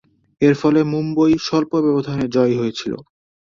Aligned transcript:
এরফলে 0.41 0.81
মুম্বই 0.91 1.33
স্বল্প 1.47 1.71
ব্যবধানে 1.85 2.25
জয়ী 2.35 2.55
হয়েছিল। 2.59 2.93